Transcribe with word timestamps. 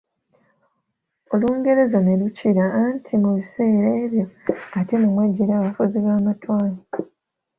Olungereza 1.33 1.99
ne 2.01 2.13
lukira 2.19 2.65
anti 2.83 3.13
mu 3.21 3.29
biseera 3.37 3.89
ebyo 4.03 4.25
ate 4.79 4.93
mwemwajjira 4.99 5.53
abafuzi 5.55 5.97
b’amatwale. 6.05 6.79